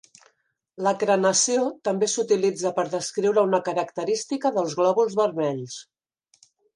La 0.85 0.91
crenació 1.03 1.65
també 1.89 2.07
s'utilitza 2.13 2.71
per 2.79 2.85
descriure 2.93 3.43
una 3.49 3.59
característica 3.67 4.53
dels 4.57 4.77
glòbuls 4.81 5.17
vermells. 5.21 5.77